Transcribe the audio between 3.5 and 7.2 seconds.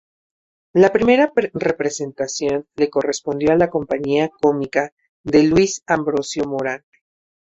a la Compañía Cómica de Luis Ambrosio Morante.